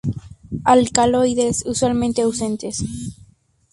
[0.63, 2.75] Alcaloides usualmente ausentes.